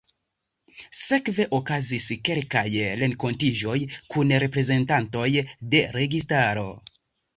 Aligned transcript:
Sekve 0.99 1.45
okazis 1.57 2.07
kelkaj 2.29 2.65
renkontiĝoj 3.01 3.77
kun 4.15 4.35
reprezentantoj 4.45 5.29
de 5.75 5.83
registaro. 6.01 6.67